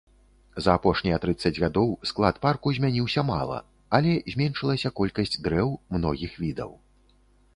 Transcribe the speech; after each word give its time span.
За 0.65 0.71
апошнія 0.79 1.17
трыццаць 1.23 1.59
гадоў 1.63 1.89
склад 2.11 2.39
парку 2.45 2.71
змяніўся 2.77 3.21
мала, 3.31 3.59
але 3.97 4.15
зменшылася 4.35 4.93
колькасць 5.01 5.39
дрэў 5.49 5.69
многіх 5.99 6.31
відаў. 6.45 6.71